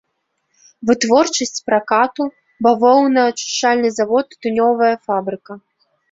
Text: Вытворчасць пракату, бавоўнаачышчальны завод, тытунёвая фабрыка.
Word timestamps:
Вытворчасць 0.89 1.59
пракату, 1.67 2.23
бавоўнаачышчальны 2.67 3.89
завод, 3.99 4.25
тытунёвая 4.31 4.89
фабрыка. 5.11 5.53